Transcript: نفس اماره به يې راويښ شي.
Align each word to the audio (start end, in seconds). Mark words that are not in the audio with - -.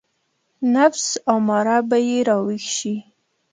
نفس 0.75 1.05
اماره 1.35 1.77
به 1.89 1.97
يې 2.07 2.17
راويښ 2.27 2.65
شي. 2.77 2.95